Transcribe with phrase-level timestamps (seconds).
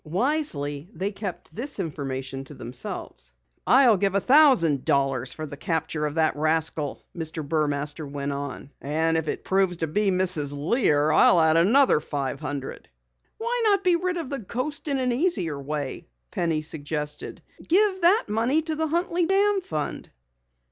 [0.03, 3.33] Wisely they kept the knowledge to themselves.
[3.67, 7.47] "I'll give a thousand dollars for the capture of that rascal!" Mr.
[7.47, 8.71] Burmaster went on.
[8.81, 10.57] "And if it proves to be Mrs.
[10.57, 12.89] Lear I'll add another five hundred."
[13.37, 17.43] "Why, not be rid of the Ghost in an easier way?" Penny suggested.
[17.67, 20.09] "Give the money to the Huntley Dam Fund."